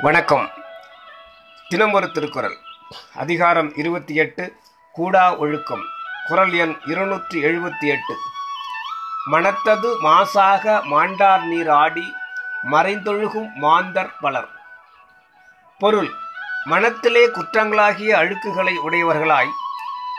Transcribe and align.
வணக்கம். 0.00 0.50
தினமொரு 1.68 2.12
திருக்குறள். 2.12 2.56
அதிகாரம் 3.14 3.74
இருபத்தி 3.74 4.14
எட்டு 4.14 4.56
கூடா 4.92 5.36
ஒழுக்கம். 5.36 5.82
குறள் 6.28 6.52
எண் 6.52 6.76
இருநூற்றி 6.86 7.42
எழுபத்தி 7.42 7.86
எட்டு. 7.86 8.14
மனத்தது 9.24 10.02
மாசாக 10.02 10.82
மாண்டார் 10.82 11.44
நீர் 11.44 11.68
ஆடி 11.68 12.12
மறைந்தொழுகும் 12.70 13.54
மாந்தர் 13.54 14.12
பலர். 14.20 14.48
பொருள் 15.78 16.10
மனத்திலே 16.64 17.26
குற்றங்களாகிய 17.26 18.16
அழுக்குகளை 18.16 18.74
உடையவர்களாய் 18.76 19.50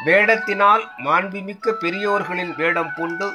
வேடத்தினால் 0.06 0.88
மாண்புமிக்க 0.98 1.72
பெரியோர்களின் 1.72 2.56
வேடம் 2.56 2.94
பூண்டு 2.96 3.34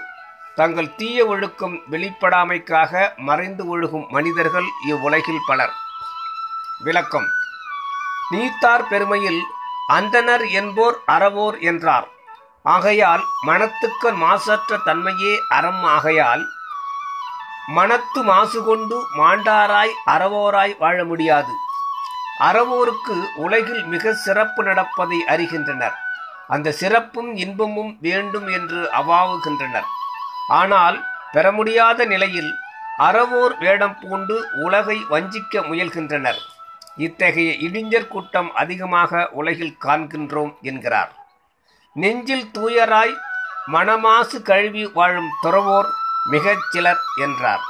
தங்கள் 0.55 0.95
தீய 0.95 1.27
ஒழுக்கம் 1.27 1.81
வெளிப்படாமைக்காக 1.91 3.17
மறைந்து 3.17 3.65
ஒழுகும் 3.65 4.09
மனிதர்கள் 4.09 4.65
இவ்வுலகில் 4.89 5.47
பலர். 5.47 5.89
விளக்கம். 6.85 7.27
நீத்தார் 8.31 8.85
பெருமையில் 8.89 9.41
அந்தனர் 9.97 10.45
என்போர் 10.51 10.97
அறவோர் 11.07 11.57
என்றார். 11.61 12.07
ஆகையால் 12.63 13.25
மனத்துக்கு 13.49 14.11
மாசற்ற 14.13 14.79
தன்மையே 14.87 15.33
அறம் 15.49 15.85
ஆகையால் 15.95 16.45
மனத்து 17.77 18.21
மாசு 18.23 18.61
கொண்டு 18.65 18.97
மாண்டாராய் 19.19 19.93
அறவோராய் 20.07 20.75
வாழ 20.79 21.05
முடியாது. 21.05 21.53
அறவோருக்கு 22.49 23.17
உலகில் 23.37 23.85
மிக 23.85 24.13
சிறப்பு 24.13 24.63
நடப்பதை 24.63 25.19
அறிகின்றனர். 25.29 25.97
அந்த 26.49 26.73
சிறப்பும் 26.73 27.31
இன்பமும் 27.37 27.93
வேண்டும் 28.01 28.49
என்று 28.59 28.81
அவாவுகின்றனர். 29.01 29.89
ஆனால் 30.61 30.99
பெற 31.33 31.53
முடியாத 31.53 32.05
நிலையில் 32.05 32.51
அறவோர் 32.99 33.55
வேடம் 33.59 33.99
பூண்டு 34.01 34.39
உலகை 34.63 34.97
வஞ்சிக்க 35.11 35.61
முயல்கின்றனர். 35.69 36.41
இத்தகைய 36.97 37.53
இடிஞ்சர் 37.53 38.09
கூட்டம் 38.09 38.55
அதிகமாக 38.55 39.29
உலகில் 39.33 39.77
காண்கின்றோம் 39.83 40.61
என்கிறார். 40.61 41.13
நெஞ்சில் 41.95 42.51
தூயராய் 42.59 43.15
மனமாசு 43.67 44.43
கழுவி 44.43 44.87
வாழும் 44.87 45.29
துறவோர் 45.43 45.89
மிகச் 46.31 46.71
சிலர் 46.71 47.01
என்றார். 47.17 47.61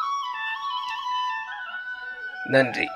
நன்றி. 2.45 2.89